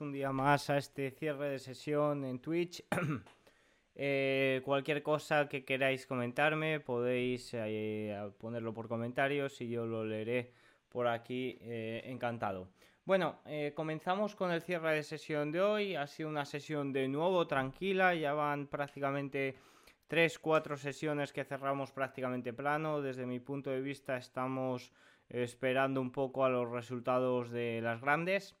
[0.00, 2.84] un día más a este cierre de sesión en Twitch.
[4.00, 10.52] Eh, cualquier cosa que queráis comentarme podéis eh, ponerlo por comentarios y yo lo leeré
[10.88, 12.68] por aquí eh, encantado.
[13.04, 13.40] Bueno,
[13.74, 15.96] comenzamos con el cierre de sesión de hoy.
[15.96, 19.56] Ha sido una sesión de nuevo tranquila, ya van prácticamente
[20.08, 23.02] 3-4 sesiones que cerramos prácticamente plano.
[23.02, 24.92] Desde mi punto de vista estamos
[25.28, 28.54] esperando un poco a los resultados de las grandes.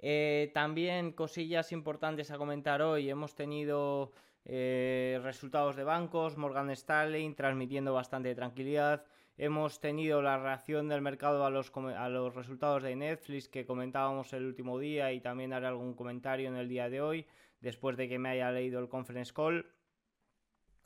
[0.00, 3.10] Eh, también cosillas importantes a comentar hoy.
[3.10, 4.12] Hemos tenido
[4.44, 9.04] eh, resultados de bancos, Morgan Stanley transmitiendo bastante tranquilidad.
[9.36, 14.32] Hemos tenido la reacción del mercado a los, a los resultados de Netflix que comentábamos
[14.32, 17.26] el último día y también haré algún comentario en el día de hoy
[17.60, 19.66] después de que me haya leído el conference call.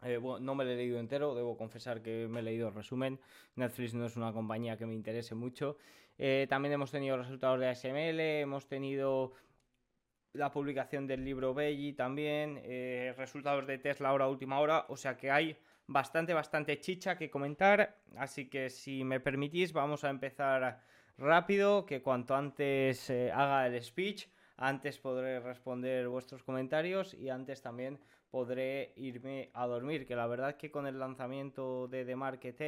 [0.03, 3.21] Eh, no me lo he leído entero, debo confesar que me he leído el resumen.
[3.55, 5.77] Netflix no es una compañía que me interese mucho.
[6.19, 9.33] Eh, también hemos tenido resultados de ASML, hemos tenido
[10.33, 15.17] la publicación del libro Belli también, eh, resultados de Tesla ahora última hora, o sea
[15.17, 17.99] que hay bastante, bastante chicha que comentar.
[18.17, 20.81] Así que si me permitís, vamos a empezar
[21.19, 27.99] rápido, que cuanto antes haga el speech, antes podré responder vuestros comentarios y antes también
[28.31, 30.07] podré irme a dormir.
[30.07, 32.61] Que la verdad que con el lanzamiento de The Market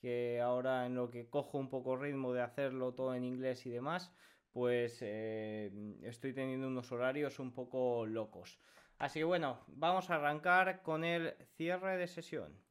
[0.00, 3.70] que ahora en lo que cojo un poco ritmo de hacerlo todo en inglés y
[3.70, 4.12] demás,
[4.52, 5.70] pues eh,
[6.02, 8.58] estoy teniendo unos horarios un poco locos.
[8.98, 12.65] Así que bueno, vamos a arrancar con el cierre de sesión.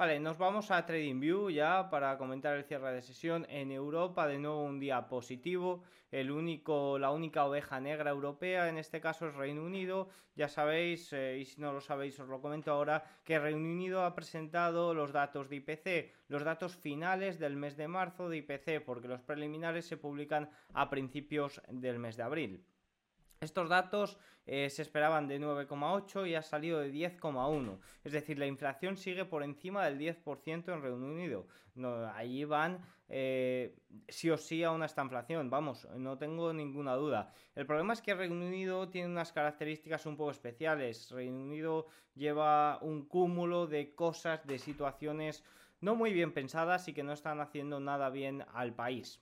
[0.00, 3.46] Vale, nos vamos a TradingView ya para comentar el cierre de sesión.
[3.50, 5.82] En Europa, de nuevo un día positivo.
[6.10, 10.08] El único, la única oveja negra europea, en este caso es Reino Unido.
[10.34, 14.02] Ya sabéis, eh, y si no lo sabéis os lo comento ahora, que Reino Unido
[14.02, 18.82] ha presentado los datos de IPC, los datos finales del mes de marzo de IPC,
[18.82, 22.64] porque los preliminares se publican a principios del mes de abril.
[23.42, 27.78] Estos datos eh, se esperaban de 9,8 y ha salido de 10,1.
[28.04, 31.46] Es decir, la inflación sigue por encima del 10% en Reino Unido.
[32.14, 33.74] Allí van eh,
[34.08, 37.32] sí o sí a una esta inflación, vamos, no tengo ninguna duda.
[37.54, 41.10] El problema es que Reino Unido tiene unas características un poco especiales.
[41.10, 45.42] Reino Unido lleva un cúmulo de cosas, de situaciones
[45.80, 49.18] no muy bien pensadas y que no están haciendo nada bien al país.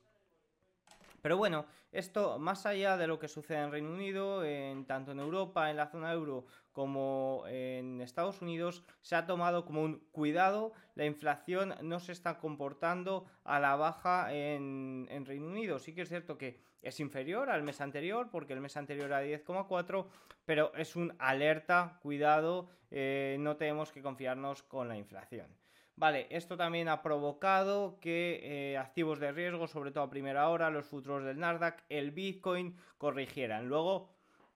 [1.29, 5.21] Pero bueno, esto más allá de lo que sucede en Reino Unido, en, tanto en
[5.21, 10.73] Europa, en la zona euro, como en Estados Unidos, se ha tomado como un cuidado,
[10.95, 15.79] la inflación no se está comportando a la baja en, Reino Unido.
[15.79, 19.23] Sí que es cierto que es inferior al mes anterior, porque el mes anterior era
[19.23, 20.07] 10,4,
[20.47, 25.55] pero es un alerta, cuidado, eh, no tenemos que confiarnos con la inflación.
[25.99, 30.71] Vale, esto también ha provocado que eh, activos de riesgo, sobre todo a primera hora,
[30.71, 33.67] los futuros del Nasdaq, el Bitcoin corrigieran.
[33.67, 34.09] Luego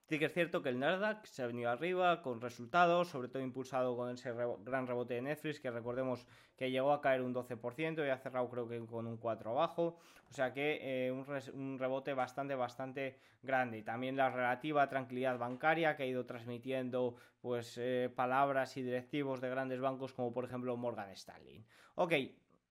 [0.05, 3.41] Sí que es cierto que el Nasdaq se ha venido arriba con resultados, sobre todo
[3.41, 6.27] impulsado con ese gran rebote de Netflix, que recordemos
[6.57, 9.97] que llegó a caer un 12% y ha cerrado creo que con un 4 abajo.
[10.29, 13.77] O sea que eh, un, rebote bastante, bastante grande.
[13.77, 19.39] Y también la relativa tranquilidad bancaria que ha ido transmitiendo pues eh, palabras y directivos
[19.39, 21.63] de grandes bancos como por ejemplo Morgan Stanley.
[21.95, 22.13] Ok,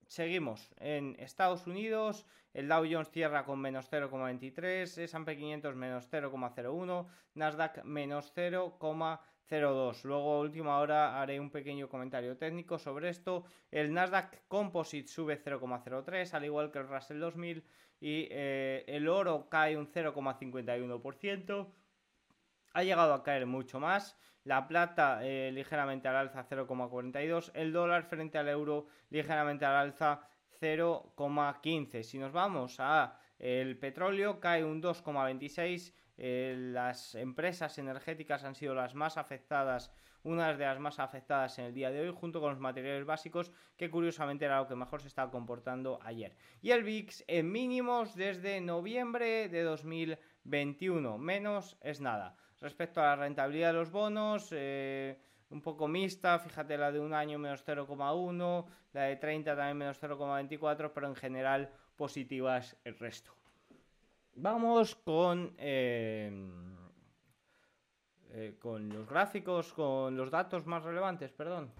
[0.07, 7.07] Seguimos en Estados Unidos, el Dow Jones cierra con menos 0,23, S&P 500 menos 0,01,
[7.33, 10.03] Nasdaq menos 0,02.
[10.03, 13.45] Luego, a última hora, haré un pequeño comentario técnico sobre esto.
[13.71, 17.63] El Nasdaq Composite sube 0,03, al igual que el Russell 2000,
[17.99, 21.73] y eh, el oro cae un 0,51%.
[22.73, 24.17] Ha llegado a caer mucho más.
[24.43, 27.51] La plata eh, ligeramente al alza 0,42.
[27.53, 30.27] El dólar frente al euro ligeramente al alza
[30.59, 32.03] 0,15.
[32.03, 35.93] Si nos vamos a el petróleo cae un 2,26.
[36.17, 39.91] Eh, las empresas energéticas han sido las más afectadas,
[40.23, 43.51] unas de las más afectadas en el día de hoy, junto con los materiales básicos,
[43.75, 46.35] que curiosamente era lo que mejor se estaba comportando ayer.
[46.61, 49.63] Y el VIX en mínimos desde noviembre de
[50.43, 52.35] 2021, menos es nada.
[52.61, 55.19] Respecto a la rentabilidad de los bonos, eh,
[55.49, 60.01] un poco mixta, fíjate la de un año menos 0,1, la de 30 también menos
[60.01, 63.31] 0,24, pero en general positivas el resto.
[64.35, 66.31] Vamos con, eh,
[68.31, 71.71] eh, con los gráficos, con los datos más relevantes, perdón.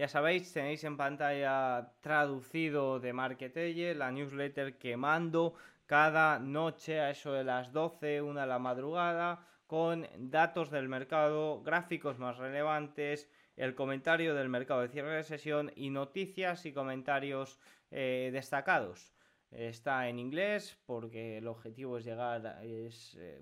[0.00, 5.52] Ya sabéis, tenéis en pantalla traducido de Marketelle, la newsletter que mando
[5.84, 11.62] cada noche a eso de las 12, una de la madrugada, con datos del mercado,
[11.62, 17.58] gráficos más relevantes, el comentario del mercado de cierre de sesión y noticias y comentarios
[17.90, 19.12] eh, destacados.
[19.50, 23.38] Está en inglés porque el objetivo es llegar, es eh,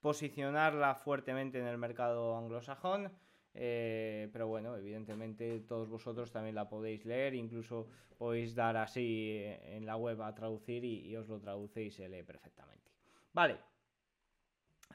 [0.00, 3.12] posicionarla fuertemente en el mercado anglosajón.
[3.54, 9.84] Eh, pero bueno, evidentemente todos vosotros también la podéis leer, incluso podéis dar así en
[9.84, 12.90] la web a traducir y, y os lo traduce y se lee perfectamente.
[13.32, 13.58] Vale,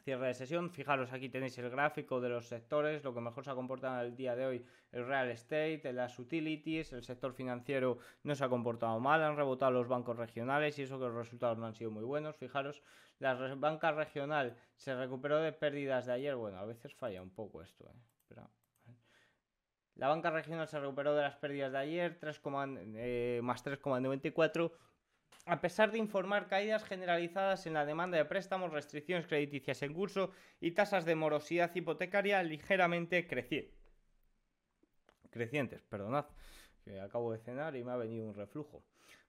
[0.08, 0.70] cierre de sesión.
[0.72, 4.16] Fijaros, aquí tenéis el gráfico de los sectores, lo que mejor se ha comportado el
[4.16, 9.00] día de hoy, el real estate, las utilities, el sector financiero no se ha comportado
[9.00, 12.06] mal, han rebotado los bancos regionales y eso que los resultados no han sido muy
[12.06, 12.38] buenos.
[12.38, 12.82] Fijaros,
[13.20, 17.62] la banca regional se recuperó de pérdidas de ayer, bueno, a veces falla un poco
[17.62, 18.17] esto, ¿eh?
[19.98, 22.42] La banca regional se recuperó de las pérdidas de ayer, 3,
[22.96, 24.72] eh, más 3,94
[25.48, 30.32] a pesar de informar caídas generalizadas en la demanda de préstamos, restricciones crediticias en curso
[30.60, 33.74] y tasas de morosidad hipotecaria ligeramente crecientes.
[35.30, 36.26] Crecientes, perdonad,
[36.84, 38.84] que acabo de cenar y me ha venido un reflujo.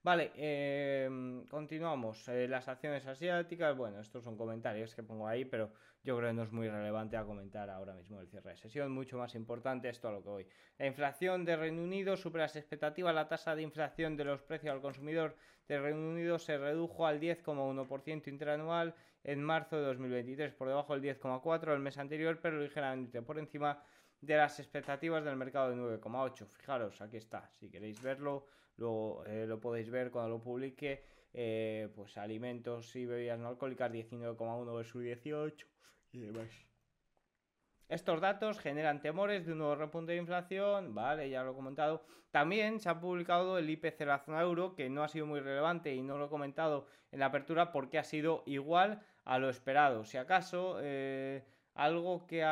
[0.09, 2.27] Vale, em, continuamos.
[2.29, 5.71] Eh, las acciones asiáticas, bueno, estos son comentarios que pongo ahí, pero
[6.03, 8.91] yo creo que no es muy relevante a comentar ahora mismo el cierre de sesión.
[8.91, 10.47] Mucho más importante esto a lo que voy.
[10.79, 13.15] La inflación de Reino Unido supera las expectativas.
[13.15, 15.37] La tasa de inflación de los precios al consumidor
[15.69, 18.95] de Reino Unido se redujo al 10,1% interanual
[19.25, 23.83] en marzo de 2023, por debajo del 10,4% el mes anterior, pero ligeramente por encima
[24.23, 26.47] de las expectativas del mercado de 9,8.
[26.47, 27.51] Fijaros, aquí está.
[27.61, 28.47] Si queréis verlo,
[28.79, 31.05] luego eh, lo podéis ver cuando lo publique.
[31.35, 35.67] Eh, pues alimentos y bebidas no alcohólicas 19,1 versus 18
[36.13, 36.49] y demás.
[37.89, 42.05] Estos datos generan temores de un nuevo repunte de inflación, vale, ya lo he comentado.
[42.31, 45.41] También se ha publicado el IPC de la zona euro, que no ha sido muy
[45.41, 49.49] relevante y no lo he comentado en la apertura porque ha sido igual a lo
[49.49, 50.05] esperado.
[50.05, 51.45] Si acaso, eh,
[51.79, 52.43] algo que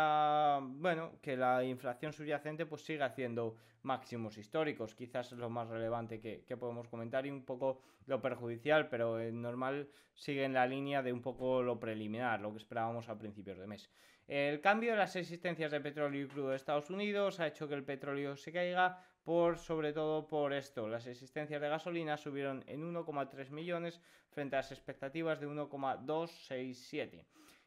[0.61, 6.21] bueno, que la inflación subyacente pues sigue haciendo máximos históricos, quizás es lo más relevante
[6.21, 11.03] que, podemos comentar y un poco lo perjudicial, pero en normal sigue en la línea
[11.03, 13.91] de un poco lo preliminar, lo que esperábamos a principios de mes.
[14.29, 17.75] El cambio de las existencias de petróleo y crudo de Estados Unidos ha hecho que
[17.75, 20.89] el petróleo se caiga por sobre todo por esto.
[20.89, 24.01] Las existencias de gasolina subieron en 1,3 millones
[24.31, 27.27] frente a las expectativas de 1,267.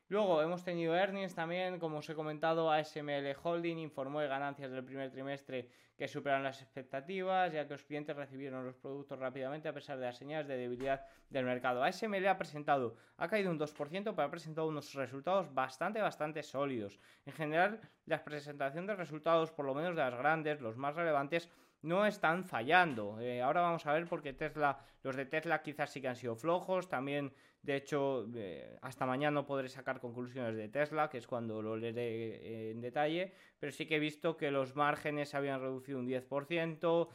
[0.09, 4.83] Luego hemos tenido earnings también, como os he comentado, ASML Holding informó de ganancias del
[4.83, 9.73] primer trimestre que superan las expectativas, ya que los clientes recibieron los productos rápidamente a
[9.73, 11.83] pesar de las señales de debilidad del mercado.
[11.83, 17.00] ASML ha presentado, ha caído un 2%, pero ha presentado unos resultados bastante, bastante sólidos.
[17.27, 21.51] En general, la presentación de resultados, por lo menos de las grandes, los más relevantes,
[21.81, 23.19] no están fallando.
[23.19, 26.35] Eh, ahora vamos a ver porque Tesla, los de Tesla quizás sí que han sido
[26.35, 26.89] flojos.
[26.89, 31.61] También, de hecho, eh, hasta mañana no podré sacar conclusiones de Tesla, que es cuando
[31.61, 33.33] lo leeré eh, en detalle.
[33.59, 37.09] Pero sí que he visto que los márgenes se habían reducido un 10%.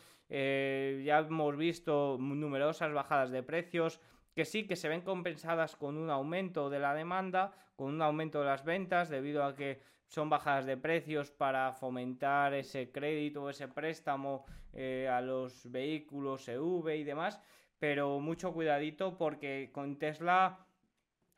[1.05, 4.01] ya hemos visto numerosas bajadas de precios
[4.35, 8.41] que sí que se ven compensadas con un aumento de la demanda, con un aumento
[8.41, 13.69] de las ventas, debido a que son bajadas de precios para fomentar ese crédito, ese
[13.69, 17.41] préstamo eh, a los vehículos EV y demás,
[17.85, 20.67] pero mucho cuidadito porque con Tesla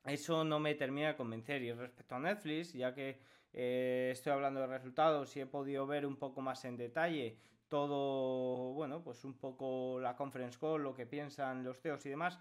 [0.04, 1.60] eso no me termina de convencer.
[1.60, 3.18] Y respecto a Netflix, ya que
[3.52, 7.36] eh, estoy hablando de resultados y he podido ver un poco más en detalle
[7.66, 12.38] todo, bueno, pues un poco la conference call, lo que piensan los CEOs y demás,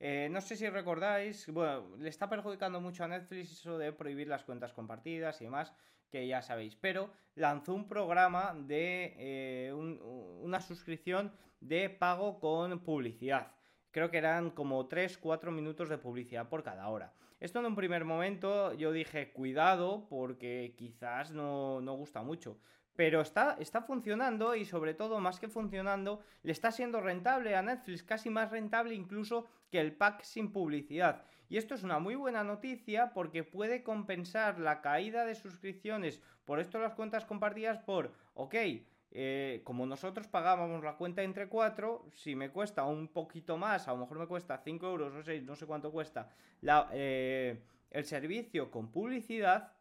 [0.00, 4.26] eh, no sé si recordáis, bueno, le está perjudicando mucho a Netflix eso de prohibir
[4.26, 5.72] las cuentas compartidas y demás,
[6.14, 13.50] que ya sabéis, pero lanzó un programa de eh, una suscripción de pago con publicidad.
[13.90, 17.12] Creo que eran como 3-4 minutos de publicidad por cada hora.
[17.40, 22.58] Esto en un primer momento yo dije, cuidado, porque quizás no, no gusta mucho.
[22.94, 27.62] Pero está, está funcionando y sobre todo, más que funcionando, le está siendo rentable a
[27.62, 31.24] Netflix, casi más rentable incluso que el pack sin publicidad.
[31.54, 36.58] Y esto es una muy buena noticia porque puede compensar la caída de suscripciones por
[36.58, 38.54] esto las cuentas compartidas por, ok,
[39.12, 43.92] eh, como nosotros pagábamos la cuenta entre cuatro, si me cuesta un poquito más, a
[43.92, 46.28] lo mejor me cuesta 5 euros o 6, no sé cuánto cuesta
[46.60, 49.74] la, eh, el servicio con publicidad,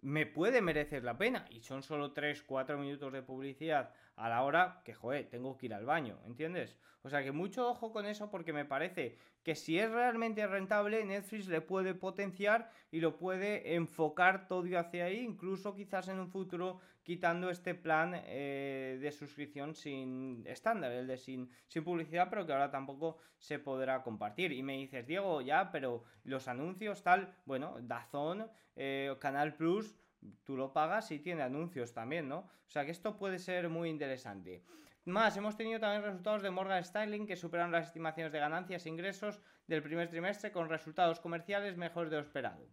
[0.00, 1.44] me puede merecer la pena.
[1.50, 5.74] Y son solo 3-4 minutos de publicidad a la hora que, joder, tengo que ir
[5.74, 6.76] al baño, ¿entiendes?
[7.02, 11.04] O sea que mucho ojo con eso porque me parece que si es realmente rentable,
[11.04, 16.28] Netflix le puede potenciar y lo puede enfocar todo hacia ahí, incluso quizás en un
[16.28, 22.44] futuro quitando este plan eh, de suscripción sin estándar, el de sin, sin publicidad, pero
[22.44, 24.52] que ahora tampoco se podrá compartir.
[24.52, 29.96] Y me dices, Diego, ya, pero los anuncios tal, bueno, Dazón, eh, Canal Plus,
[30.44, 32.38] Tú lo pagas y tiene anuncios también, ¿no?
[32.38, 34.64] O sea que esto puede ser muy interesante.
[35.04, 38.88] Más, hemos tenido también resultados de Morgan Stanley que superan las estimaciones de ganancias e
[38.90, 42.66] ingresos del primer trimestre con resultados comerciales mejores de lo esperado.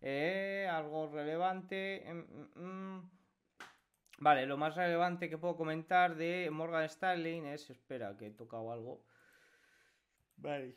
[0.00, 2.04] Eh, algo relevante.
[2.06, 3.10] Mm, mm, mm.
[4.18, 7.70] Vale, lo más relevante que puedo comentar de Morgan Stanley es.
[7.70, 9.04] Espera, que he tocado algo.
[10.36, 10.76] Vale.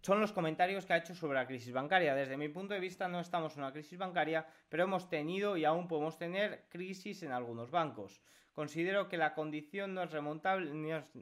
[0.00, 2.14] Son los comentarios que ha hecho sobre la crisis bancaria.
[2.14, 5.64] Desde mi punto de vista, no estamos en una crisis bancaria, pero hemos tenido y
[5.64, 8.20] aún podemos tener crisis en algunos bancos.
[8.52, 10.72] Considero que la condición no es remontable,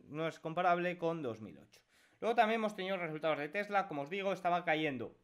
[0.09, 1.81] no es comparable con 2008.
[2.21, 5.15] Luego también hemos tenido resultados de Tesla, como os digo, estaba cayendo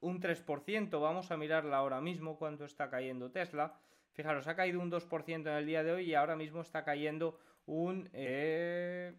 [0.00, 3.74] un 3%, vamos a mirarla ahora mismo cuánto está cayendo Tesla.
[4.12, 7.38] Fijaros, ha caído un 2% en el día de hoy y ahora mismo está cayendo
[7.66, 8.08] un...
[8.12, 9.14] Eh,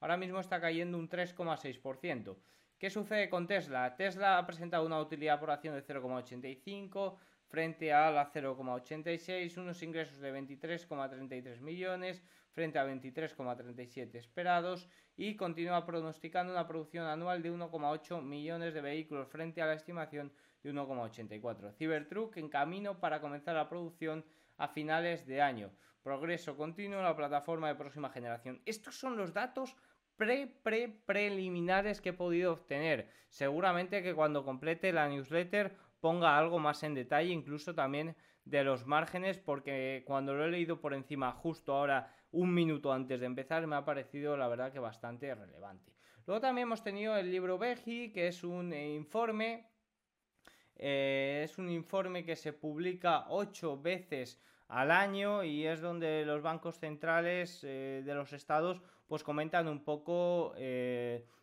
[0.00, 2.36] ahora mismo está cayendo un 3,6%.
[2.78, 3.96] ¿Qué sucede con Tesla?
[3.96, 7.16] Tesla ha presentado una utilidad por acción de 0,85
[7.48, 12.22] frente a la 0,86, unos ingresos de 23,33 millones,
[12.56, 19.28] frente a 23,37 esperados y continúa pronosticando una producción anual de 1,8 millones de vehículos
[19.28, 21.74] frente a la estimación de 1,84.
[21.74, 24.24] Cybertruck en camino para comenzar la producción
[24.56, 25.70] a finales de año.
[26.02, 28.62] Progreso continuo en la plataforma de próxima generación.
[28.64, 29.76] Estos son los datos
[30.16, 33.08] pre pre preliminares que he podido obtener.
[33.28, 38.86] Seguramente que cuando complete la newsletter ponga algo más en detalle, incluso también de los
[38.86, 43.66] márgenes, porque cuando lo he leído por encima justo ahora un minuto antes de empezar,
[43.66, 45.92] me ha parecido la verdad que bastante relevante.
[46.26, 49.68] Luego también hemos tenido el libro Beji, que es un eh, informe,
[50.76, 56.42] eh, es un informe que se publica ocho veces al año y es donde los
[56.42, 60.54] bancos centrales eh, de los estados pues comentan un poco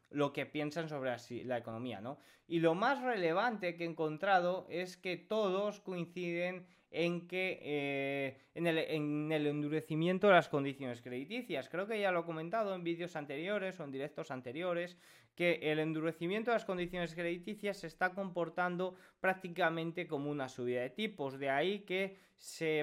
[0.10, 2.20] lo que piensan sobre así, la economía, ¿no?
[2.48, 8.68] Y lo más relevante que he encontrado es que todos coinciden en que eh, en,
[8.68, 11.68] el, endurecimiento de las condiciones crediticias.
[11.68, 14.96] Creo que ya lo he comentado en vídeos anteriores o en directos anteriores
[15.36, 20.92] que el endurecimiento de las condiciones crediticias se está comportando prácticamente como una subida de
[20.92, 21.40] tipos.
[21.40, 22.20] De ahí que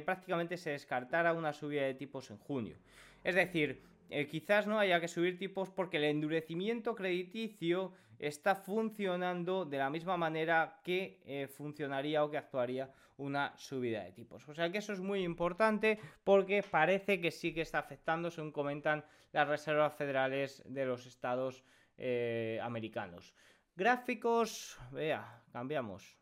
[0.04, 2.76] prácticamente se descartara una subida de tipos en junio.
[3.22, 3.80] Es decir,
[4.11, 9.88] eh, quizás no haya que subir tipos porque el endurecimiento crediticio está funcionando de la
[9.88, 14.49] misma manera que eh, funcionaría o que actuaría una subida de tipos.
[14.49, 18.52] O sea que eso es muy importante porque parece que sí que está afectando, según
[18.52, 21.64] comentan las reservas federales de los estados
[21.97, 23.35] eh, americanos.
[23.76, 26.19] Gráficos, vea, cambiamos.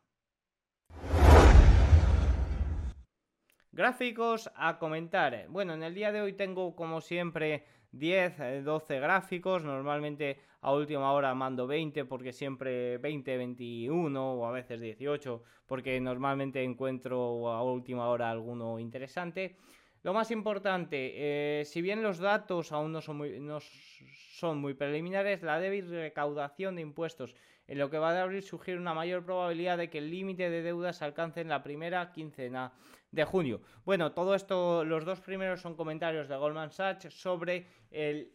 [3.73, 5.47] Gráficos a comentar.
[5.49, 9.65] Bueno, en el día de hoy tengo como siempre 10, 12 eh, gráficos.
[9.65, 16.01] Normalmente a última hora mando 20 porque siempre 20, 21 o a veces 18 porque
[16.01, 19.57] normalmente encuentro a última hora alguno interesante.
[20.03, 24.75] Lo más importante, eh, si bien los datos aún no son muy, no son muy
[24.75, 27.35] preliminares, la débil recaudación de impuestos
[27.67, 30.63] en lo que va de abril sugiere una mayor probabilidad de que el límite de
[30.63, 32.73] deudas alcance en la primera quincena
[33.11, 33.61] de junio.
[33.85, 38.33] Bueno, todo esto, los dos primeros son comentarios de Goldman Sachs sobre el,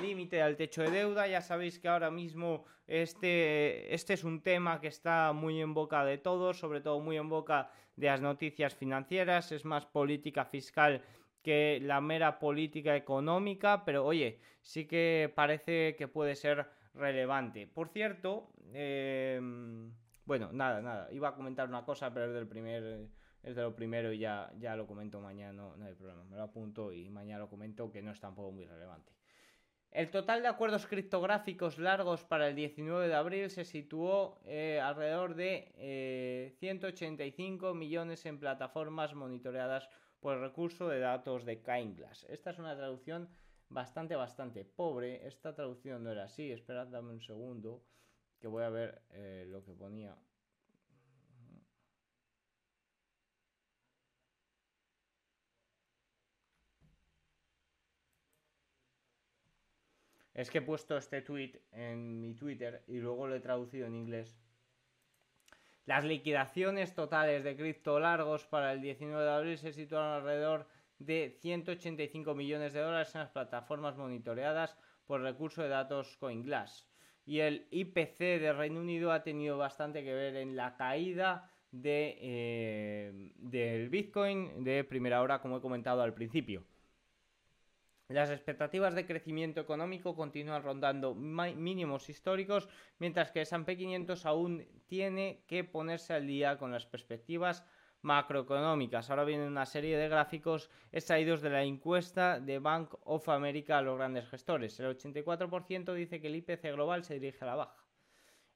[0.00, 1.26] límite al techo de deuda.
[1.26, 6.04] Ya sabéis que ahora mismo este, este es un tema que está muy en boca
[6.04, 9.52] de todos, sobre todo muy en boca de las noticias financieras.
[9.52, 11.02] Es más política fiscal
[11.42, 17.66] que la mera política económica, pero oye, sí que parece que puede ser relevante.
[17.66, 19.90] Por cierto, em,
[20.26, 23.08] bueno, nada, nada, iba a comentar una cosa, pero es del primer
[23.42, 26.24] es de lo primero y ya, ya lo comento mañana, no, hay problema.
[26.24, 29.12] Me lo apunto y mañana lo comento que no es tampoco muy relevante.
[29.90, 35.34] El total de acuerdos criptográficos largos para el 19 de abril se situó eh, alrededor
[35.34, 39.88] de 185 eh, millones en plataformas monitoreadas
[40.20, 42.24] por el recurso de datos de Kindglass.
[42.28, 43.28] Esta es una traducción
[43.68, 45.26] bastante, bastante pobre.
[45.26, 46.52] Esta traducción no era así.
[46.52, 47.82] Esperad, dame un segundo
[48.38, 50.14] que voy a ver eh, lo que ponía.
[60.40, 63.94] Es que he puesto este tweet en mi Twitter y luego lo he traducido en
[63.94, 64.40] inglés.
[65.84, 70.66] Las liquidaciones totales de cripto largos para el 19 de abril se situaron alrededor
[70.98, 76.88] de 185 millones de dólares en las plataformas monitoreadas por recurso de datos CoinGlass.
[77.26, 81.50] Y el IPC de Reino Unido ha tenido bastante que ver en la caída
[81.84, 86.64] eh, del Bitcoin de primera hora, como he comentado al principio.
[88.10, 94.66] Las expectativas de crecimiento económico continúan rondando mínimos históricos, mientras que el S&P 500 aún
[94.88, 97.64] tiene que ponerse al día con las perspectivas
[98.02, 99.10] macroeconómicas.
[99.10, 103.82] Ahora viene una serie de gráficos extraídos de la encuesta de Bank of America a
[103.82, 104.80] los grandes gestores.
[104.80, 107.84] El 84% dice que el IPC global se dirige a la baja.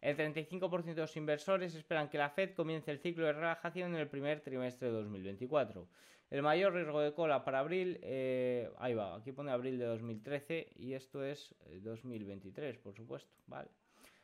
[0.00, 4.00] El 35% de los inversores esperan que la Fed comience el ciclo de relajación en
[4.00, 5.87] el primer trimestre de 2024.
[6.34, 10.66] El mayor riesgo de cola para abril, eh, ahí va, aquí pone abril de 2013
[10.74, 13.68] y esto es 2023, eh, por supuesto, ¿vale?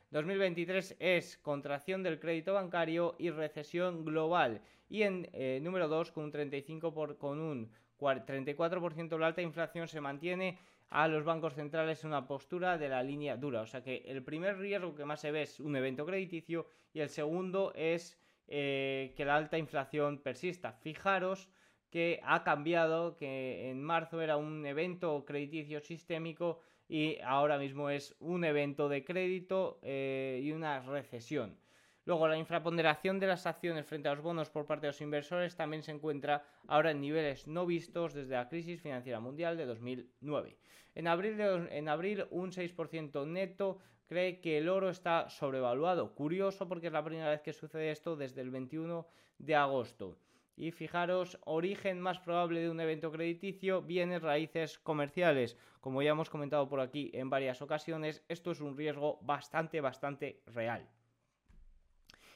[0.09, 4.59] 2023 es contracción del crédito bancario y recesión global.
[4.89, 9.87] Y en eh, número 2, con un 35 por, con un 34% la alta inflación
[9.87, 10.57] se mantiene
[10.89, 13.61] a los bancos centrales en una postura de la línea dura.
[13.61, 16.99] O sea que el primer riesgo que más se ve es un evento crediticio y
[16.99, 18.17] el segundo es
[18.49, 20.73] que la alta inflación persista.
[20.73, 21.49] Fijaros
[21.91, 28.15] que ha cambiado, que en marzo era un evento crediticio sistémico y ahora mismo es
[28.19, 31.57] un evento de crédito eh, y una recesión.
[32.05, 35.55] Luego, la infraponderación de las acciones frente a los bonos por parte de los inversores
[35.55, 40.57] también se encuentra ahora en niveles no vistos desde la crisis financiera mundial de 2009.
[40.95, 46.15] En abril, en abril un 6% neto cree que el oro está sobrevaluado.
[46.15, 49.07] Curioso porque es la primera vez que sucede esto desde el 21
[49.37, 50.17] de agosto.
[50.61, 55.57] Y fijaros, origen más probable de un evento crediticio, bienes raíces comerciales.
[55.79, 60.43] Como ya hemos comentado por aquí en varias ocasiones, esto es un riesgo bastante, bastante
[60.45, 60.87] real.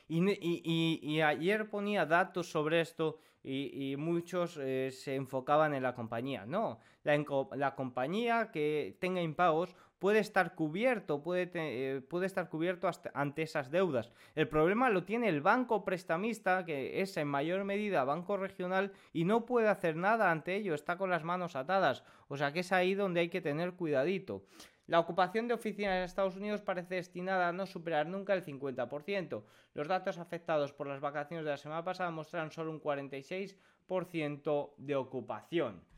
[0.07, 6.47] Y, ayer ponía datos sobre esto y, muchos eh, se enfocaban en la compañía.
[6.47, 7.23] No, la,
[7.55, 13.71] la compañía que tenga impagos puede estar cubierto, puede, eh, puede estar cubierto ante esas
[13.71, 14.11] deudas.
[14.35, 19.25] El problema lo tiene el banco prestamista, que es en mayor medida banco regional, y
[19.25, 22.03] no puede hacer nada ante ello, está con las manos atadas.
[22.27, 24.43] O sea que es ahí donde hay que tener cuidadito.
[24.87, 29.43] La ocupación de oficinas en Estados Unidos parece destinada a no superar nunca el 50%.
[29.73, 34.95] Los datos afectados por las vacaciones de la semana pasada muestran solo un 46% de
[34.95, 35.94] ocupación.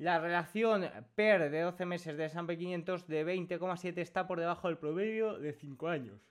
[0.00, 4.78] La relación PER de 12 meses de S&P 500 de 20,7 está por debajo del
[4.78, 6.22] promedio de 5 años.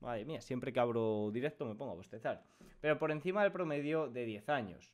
[0.00, 2.42] Madre mía, siempre que abro directo me pongo a bostezar.
[2.80, 4.92] Pero por encima del promedio de 10 años.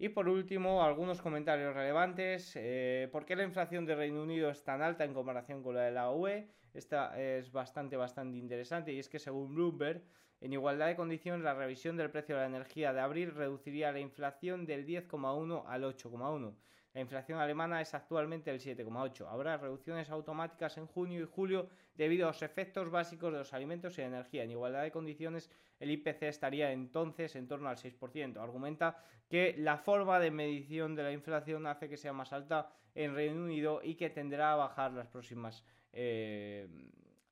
[0.00, 2.52] Y por último, algunos comentarios relevantes.
[2.54, 5.82] Eh, ¿Por qué la inflación de Reino Unido es tan alta en comparación con la
[5.82, 6.48] de la UE?
[6.72, 10.04] Esta es bastante, bastante interesante y es que según Bloomberg,
[10.40, 13.98] en igualdad de condiciones, la revisión del precio de la energía de abril reduciría la
[13.98, 16.54] inflación del 10,1 al 8,1.
[16.98, 19.28] La inflación alemana es actualmente el 7,8.
[19.28, 23.96] Habrá reducciones automáticas en junio y julio debido a los efectos básicos de los alimentos
[23.96, 24.42] y la energía.
[24.42, 28.38] En igualdad de condiciones, el IPC estaría entonces en torno al 6%.
[28.38, 33.14] Argumenta que la forma de medición de la inflación hace que sea más alta en
[33.14, 36.66] Reino Unido y que tendrá a bajar las próximas, eh,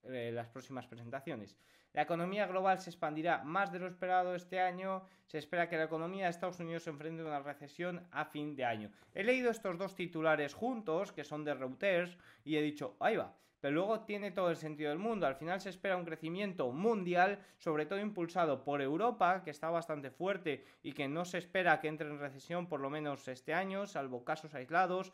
[0.08, 1.56] eh, las próximas presentaciones.
[1.92, 5.02] La economía global se expandirá más de lo esperado este año.
[5.24, 8.54] Se espera que la economía de Estados Unidos se enfrente a una recesión a fin
[8.54, 8.90] de año.
[9.14, 13.34] He leído estos dos titulares juntos, que son de Reuters, y he dicho, ahí va.
[13.60, 15.26] Pero luego tiene todo el sentido del mundo.
[15.26, 20.10] Al final se espera un crecimiento mundial, sobre todo impulsado por Europa, que está bastante
[20.10, 23.86] fuerte y que no se espera que entre en recesión por lo menos este año,
[23.86, 25.12] salvo casos aislados.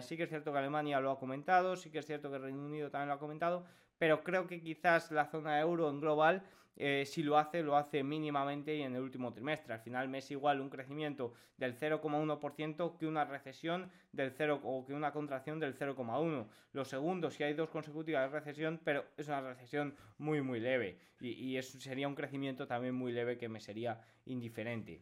[0.00, 2.64] sí que es cierto que Alemania lo ha comentado, sí que es cierto que Reino
[2.64, 3.66] Unido también lo ha comentado,
[4.02, 6.42] pero creo que quizás la zona euro en global,
[6.74, 9.74] eh, si lo hace, lo hace mínimamente y en el último trimestre.
[9.74, 14.84] Al final me es igual un crecimiento del 0,1% que una recesión del 0 o
[14.84, 16.48] que una contracción del 0,1.
[16.72, 20.98] Lo segundo, si hay dos consecutivas de recesión, pero es una recesión muy, muy leve.
[21.20, 25.00] Y, eso sería un crecimiento también muy leve que me sería indiferente.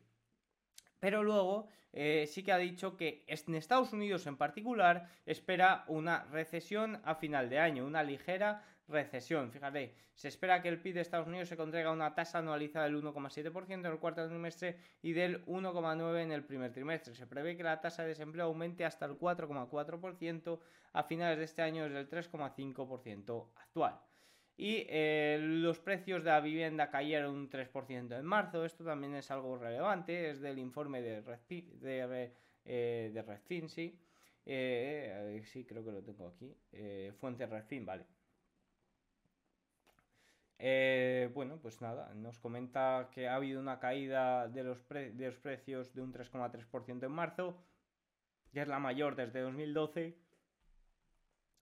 [0.98, 6.24] Pero luego eh, sí que ha dicho que en Estados Unidos en particular espera una
[6.24, 9.50] recesión a final de año, una ligera recesión.
[9.50, 13.02] Fíjate, se espera que el PIB de Estados Unidos se contraiga una tasa anualizada del
[13.02, 17.14] 1,7% en el cuarto trimestre y del 1,9% en el primer trimestre.
[17.14, 20.60] Se prevé que la tasa de desempleo aumente hasta el 4,4%
[20.92, 24.00] a finales de este año desde el 3,5% actual.
[24.60, 28.66] Y eh, los precios de la vivienda cayeron un 3% en marzo.
[28.66, 30.28] Esto también es algo relevante.
[30.28, 31.78] Es del informe de Redfin,
[32.66, 33.98] eh, sí.
[34.44, 36.54] Eh, sí, creo que lo tengo aquí.
[37.18, 38.04] fuente Redfin, vale.
[41.34, 45.94] Bueno, pues nada, nos comenta que ha habido una caída de los, de los precios
[45.94, 47.56] de un 3,3% en marzo,
[48.52, 50.18] que es la mayor desde 2012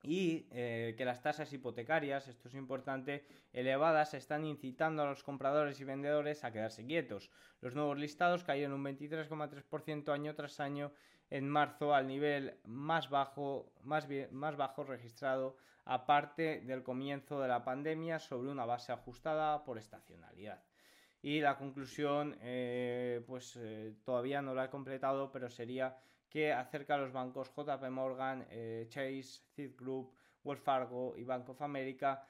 [0.03, 5.81] y eh, que las tasas hipotecarias, esto es importante, elevadas están incitando a los compradores
[5.81, 7.31] y vendedores a quedarse quietos.
[7.61, 10.93] Los nuevos listados cayeron un 23,3% año tras año
[11.31, 15.57] en marzo al nivel más bajo, más, más bajo registrado
[15.88, 20.62] aparte del comienzo de la pandemia sobre una base ajustada por estacionalidad.
[21.22, 25.96] Y la conclusión, eh, pues eh, todavía no la he completado, pero sería
[26.29, 30.12] que acerca de los bancos JP Morgan, eh, Chase, Citigroup,
[30.44, 32.22] Wells Fargo y Bank of America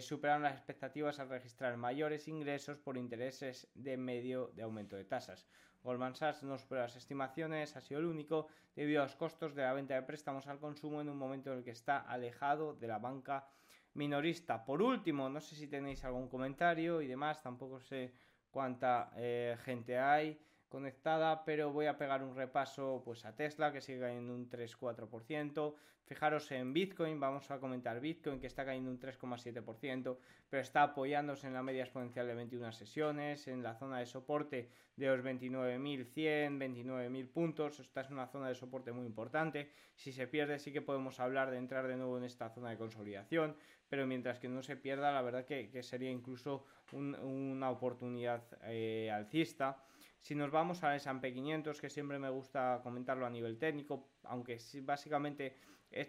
[0.00, 5.46] superaron las expectativas al registrar mayores ingresos por intereses de medio de aumento de tasas.
[5.84, 9.62] Goldman Sachs no supera las estimaciones, ha sido el único debido a los costos de
[9.62, 12.88] la venta de préstamos al consumo en un momento en el que está alejado de
[12.88, 13.46] la banca
[13.94, 14.64] minorista.
[14.64, 18.12] Por último, no sé si tenéis algún comentario y demás, tampoco sé
[18.50, 20.40] cuánta eh, gente hay
[20.76, 25.74] conectada, pero voy a pegar un repaso pues a Tesla que sigue cayendo un 3-4%.
[26.04, 30.18] Fijaros en Bitcoin, vamos a comentar Bitcoin que está cayendo un 3,7%,
[30.50, 34.68] pero está apoyándose en la media exponencial de 21 sesiones, en la zona de soporte
[34.96, 37.80] de los 29.100, 29.000 puntos.
[37.80, 39.70] Esta es una zona de soporte muy importante.
[39.94, 42.76] Si se pierde sí que podemos hablar de entrar de nuevo en esta zona de
[42.76, 43.56] consolidación,
[43.88, 49.82] pero mientras que no se pierda, la verdad que, sería incluso una oportunidad eh, alcista.
[50.26, 54.58] Si nos vamos a S&P 500, que siempre me gusta comentarlo a nivel técnico, aunque
[54.82, 55.54] básicamente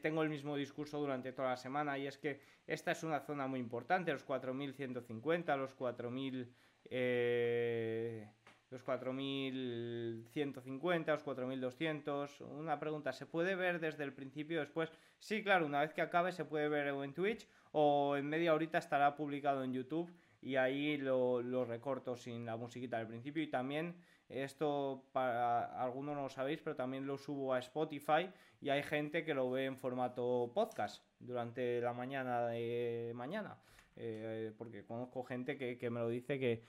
[0.02, 3.46] tengo el mismo discurso durante toda la semana, y es que esta es una zona
[3.46, 6.50] muy importante, los 4.150, los 4.000...
[6.86, 8.28] Eh,
[8.72, 12.42] los 4150, los 4200.
[12.42, 14.92] Una pregunta, ¿se puede ver desde el principio después?
[15.20, 18.80] Sí, claro, una vez que acabe se puede ver en Twitch o en media horita
[18.80, 20.12] estará publicado en YouTube
[20.48, 23.44] y ahí lo, recorto sin la musiquita del principio.
[23.44, 23.98] Y también
[24.30, 28.30] esto para algunos no lo sabéis pero también lo subo a Spotify
[28.62, 33.58] y hay gente que lo ve en formato podcast durante la mañana de mañana.
[33.98, 36.64] Eh, porque conozco gente que, me lo dice que,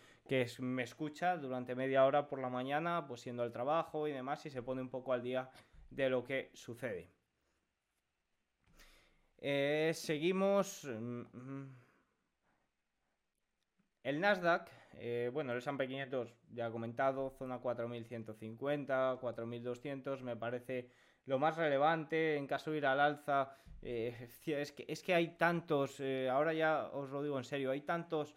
[0.58, 4.50] me escucha durante media hora por la mañana pues siendo el trabajo y demás y
[4.50, 5.48] se pone un poco al día
[5.90, 7.12] de lo que sucede.
[9.40, 11.87] Eh, seguimos mm, mm,
[14.08, 20.90] el Nasdaq, eh, bueno, el S&P 500 ya he comentado, zona 4150, 4200, me parece
[21.26, 23.54] lo más relevante en caso de ir al alza.
[23.82, 24.16] Eh,
[24.46, 27.82] es, que, es que hay tantos, eh, ahora ya os lo digo en serio, hay
[27.82, 28.34] tantos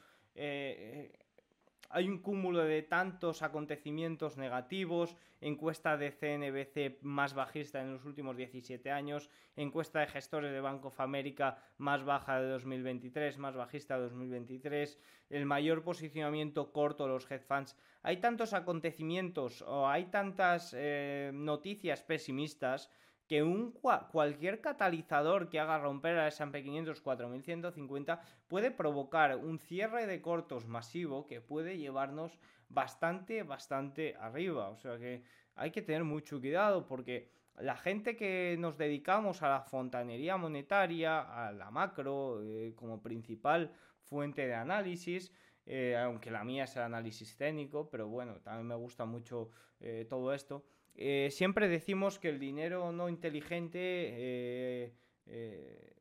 [1.93, 8.37] hay un cúmulo de tantos acontecimientos negativos, encuesta de CNBC más bajista en los últimos
[8.37, 13.95] 17 años, encuesta de gestores de Bank of America más baja de 2023, más bajista
[13.95, 14.99] de 2023,
[15.29, 17.75] el mayor posicionamiento corto de los hedge funds.
[18.03, 22.89] Hay tantos acontecimientos o hay tantas eh, noticias pesimistas
[23.31, 30.05] que un cualquier catalizador que haga romper a S&P 500 4150 puede provocar un cierre
[30.05, 34.67] de cortos masivo que puede llevarnos bastante, bastante arriba.
[34.67, 35.23] O sea que
[35.55, 41.21] hay que tener mucho cuidado porque la gente que nos dedicamos a la fontanería monetaria,
[41.21, 45.31] a la macro eh, como principal fuente de análisis,
[45.65, 50.05] eh, aunque la mía es el análisis técnico, pero bueno, también me gusta mucho eh,
[50.09, 54.93] todo esto eh, siempre decimos que el dinero no inteligente, eh,
[55.27, 55.93] eh,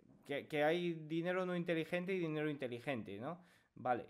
[0.49, 3.45] que, hay dinero no inteligente y dinero inteligente, ¿no?
[3.75, 4.07] Vale,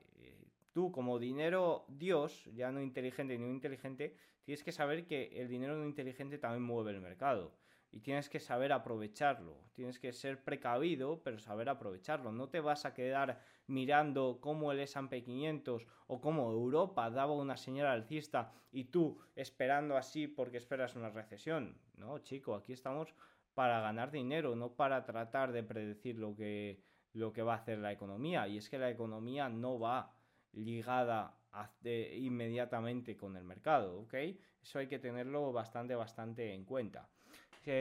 [0.72, 4.14] tú como dinero Dios, ya no inteligente ni no inteligente,
[4.44, 7.52] tienes que saber que el dinero no inteligente también mueve el mercado
[7.92, 9.56] y tienes que saber aprovecharlo.
[9.74, 12.30] Tienes que ser precavido, pero saber aprovecharlo.
[12.32, 17.56] No te vas a quedar mirando cómo el S&P 500 o cómo Europa daba una
[17.56, 21.78] señal alcista y tú esperando así porque esperas una recesión.
[21.96, 23.14] No, chico, aquí estamos
[23.54, 27.78] para ganar dinero, no para tratar de predecir lo que, lo que va a hacer
[27.78, 28.46] la economía.
[28.46, 30.14] Y es que la economía no va
[30.52, 31.36] ligada
[31.82, 34.14] inmediatamente con el mercado, ¿ok?
[34.62, 37.08] Eso hay que tenerlo bastante, bastante en cuenta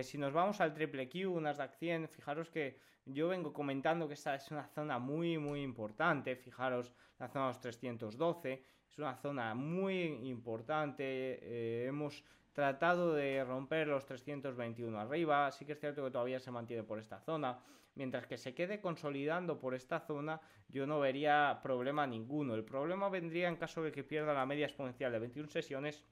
[0.04, 4.36] si nos vamos al triple Q, Nasdaq 100, fijaros que yo vengo comentando que esta
[4.36, 6.36] es una zona muy, muy importante.
[6.36, 11.40] Fijaros, la zona de los 312 es una zona muy importante.
[11.42, 15.52] Eh, hemos tratado de romper los 321 arriba.
[15.52, 17.58] Sí que es cierto que todavía se mantiene por esta zona.
[17.96, 22.54] Mientras que se quede consolidando por esta zona, yo no vería problema ninguno.
[22.54, 26.04] El problema vendría en caso de que pierda la media exponencial de 21 sesiones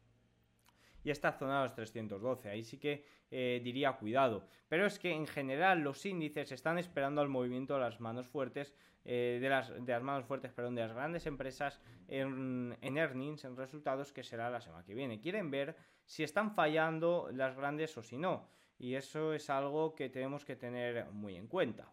[1.07, 2.49] y esta zona de los 312.
[2.49, 4.43] Ahí sí que eh, diría cuidado.
[4.67, 8.73] Pero es que en general los índices están esperando al movimiento de las manos fuertes,
[9.05, 13.55] eh, de, las, de las manos fuertes, de las grandes empresas en, en earnings, en
[13.55, 15.21] resultados, que será la semana que viene.
[15.21, 18.49] Quieren ver si están fallando las grandes o si no.
[18.77, 21.89] Y eso es algo que tenemos que tener muy en cuenta.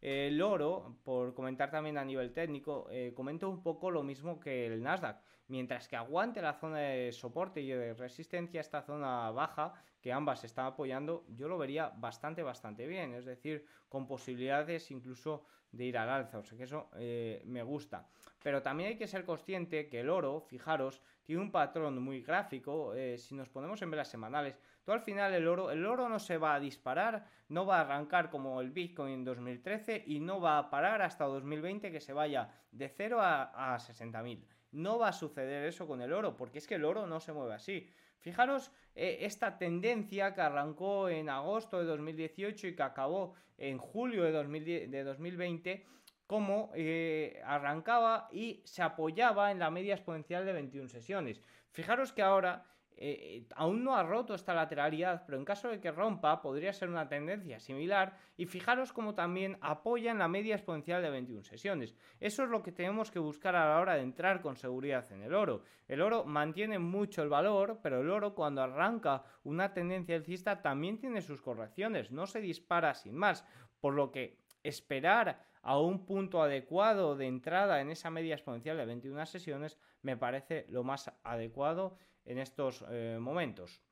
[0.00, 4.66] El oro, por comentar también a nivel técnico, eh, comento un poco lo mismo que
[4.66, 5.20] el Nasdaq.
[5.48, 10.44] Mientras que aguante la zona de soporte y de resistencia, esta zona baja, que ambas
[10.44, 13.14] están apoyando, yo lo vería bastante, bastante bien.
[13.14, 16.38] Es decir, con posibilidades incluso de ir al alza.
[16.38, 18.08] O sea que eso eh, me gusta.
[18.42, 22.94] Pero también hay que ser consciente que el oro, fijaros, tiene un patrón muy gráfico.
[22.94, 26.18] Eh, si nos ponemos en velas semanales, todo al final el oro, el oro no
[26.18, 30.40] se va a disparar, no va a arrancar como el Bitcoin en 2013 y no
[30.40, 34.44] va a parar hasta 2020 que se vaya de 0 a, a 60.000.
[34.74, 37.32] No va a suceder eso con el oro, porque es que el oro no se
[37.32, 37.88] mueve así.
[38.18, 44.24] Fijaros eh, esta tendencia que arrancó en agosto de 2018 y que acabó en julio
[44.24, 45.86] de, 2020,
[46.26, 51.40] cómo eh, arrancaba y se apoyaba en la media exponencial de 21 sesiones.
[51.70, 55.90] Fijaros que ahora eh, aún no ha roto esta lateralidad, pero en caso de que
[55.90, 61.02] rompa podría ser una tendencia similar y fijaros cómo también apoya en la media exponencial
[61.02, 61.94] de 21 sesiones.
[62.20, 65.22] Eso es lo que tenemos que buscar a la hora de entrar con seguridad en
[65.22, 65.62] el oro.
[65.88, 70.98] El oro mantiene mucho el valor, pero el oro cuando arranca una tendencia alcista también
[70.98, 73.44] tiene sus correcciones, no se dispara sin más,
[73.80, 78.84] por lo que esperar a un punto adecuado de entrada en esa media exponencial de
[78.84, 81.96] 21 sesiones me parece lo más adecuado
[82.26, 83.82] en estos eh, momentos.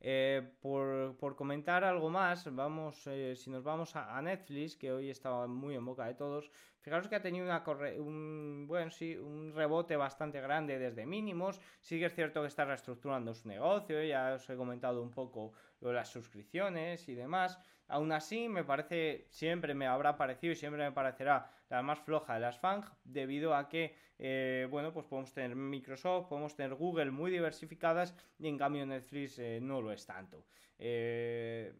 [0.00, 5.46] Eh, por, comentar algo más, vamos, eh, si nos vamos a, Netflix, que hoy estaba
[5.46, 6.50] muy en boca de todos,
[6.86, 7.48] fijaros que ha tenido
[7.98, 11.60] un, bueno, sí, un rebote bastante grande desde mínimos.
[11.80, 15.52] Sí que es cierto que está reestructurando su negocio, ya os he comentado un poco
[15.80, 17.58] lo de las suscripciones y demás.
[17.88, 22.34] Aún así, me parece, siempre me habrá parecido y siempre me parecerá la más floja
[22.34, 27.10] de las FANG, debido a que, eh, bueno, pues podemos tener Microsoft, podemos tener Google
[27.10, 30.44] muy diversificadas y en cambio Netflix eh, no lo es tanto.
[30.78, 31.72] Eh,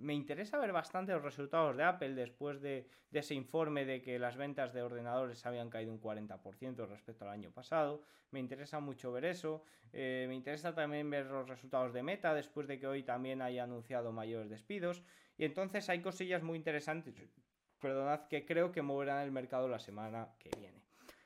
[0.00, 4.36] me interesa ver bastante los resultados de Apple después de, ese informe de que las
[4.36, 8.02] ventas de ordenadores habían caído un 40% respecto al año pasado.
[8.30, 9.62] Me interesa mucho ver eso.
[9.92, 13.64] Eh, me interesa también ver los resultados de Meta después de que hoy también haya
[13.64, 15.02] anunciado mayores despidos.
[15.36, 17.14] Y entonces hay cosillas muy interesantes,
[17.78, 20.80] perdonad, que creo que moverán el mercado la semana que viene.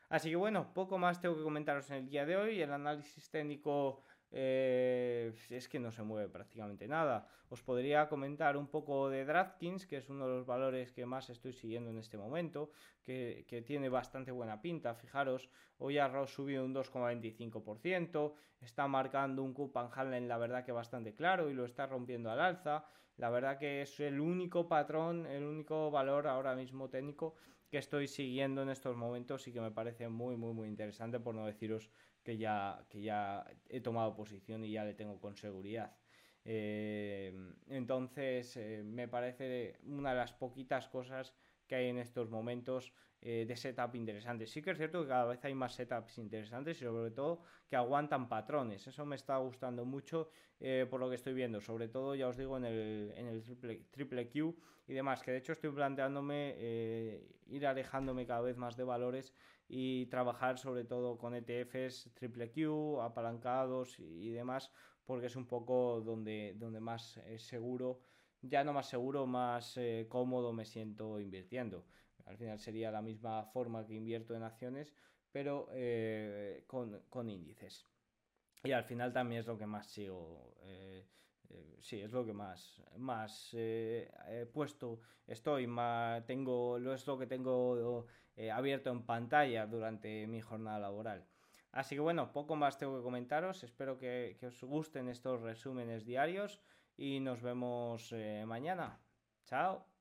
[0.09, 2.61] Así que bueno, poco más tengo que comentaros en el día de hoy.
[2.61, 4.02] El análisis técnico
[4.37, 7.29] eh, es que no se mueve prácticamente nada.
[7.51, 11.31] Os podría comentar un poco de DraftKings, que es uno de los valores que más
[11.31, 12.73] estoy siguiendo en este momento,
[13.05, 14.97] que, tiene bastante buena pinta.
[14.97, 21.14] Fijaros, hoy ha subido un 2,25%, está marcando un coupon handling, la verdad que bastante
[21.14, 22.87] claro, y lo está rompiendo al alza.
[23.16, 27.37] La verdad que es el único patrón, el único valor ahora mismo técnico
[27.70, 31.37] que estoy siguiendo en estos momentos y que me parece muy, muy, muy interesante, por
[31.37, 31.90] no deciros
[32.24, 35.94] que ya, que ya he tomado posición y ya le tengo con seguridad.
[36.44, 37.32] Eh,
[37.68, 41.34] entonces, eh, me parece una de las poquitas cosas
[41.66, 44.50] que hay en estos momentos eh, de setup interesantes.
[44.50, 47.76] Sí que es cierto que cada vez hay más setups interesantes y sobre todo que
[47.76, 48.87] aguantan patrones.
[48.87, 50.30] Eso me está gustando mucho
[50.88, 51.60] por lo que estoy viendo.
[51.60, 54.56] Sobre todo, ya os digo, en el, en el triple, triple Q
[54.87, 55.22] y demás.
[55.22, 56.56] Que de hecho estoy planteándome
[57.46, 59.34] ir alejándome cada vez más de valores
[59.68, 64.70] y trabajar sobre todo con ETFs triple Q, apalancados y, demás,
[65.05, 68.00] porque es un poco donde, donde más seguro,
[68.48, 71.87] ya no más seguro, más eh, cómodo me siento invirtiendo.
[72.27, 74.94] Al final sería la misma forma que invierto en acciones,
[75.31, 77.87] pero eh, con, índices.
[78.62, 80.57] Y al final también es lo que más sigo.
[80.62, 81.07] Eh,
[81.81, 83.55] sí, es lo que más, más
[84.53, 85.66] puesto estoy.
[85.66, 91.25] Más, tengo, es lo que tengo eh, abierto en pantalla durante mi jornada laboral.
[91.73, 93.64] Así que bueno, poco más tengo que comentaros.
[93.64, 96.61] Espero que, os gusten estos resúmenes diarios
[96.97, 99.01] y nos vemos eh, mañana.
[99.44, 99.93] Chao.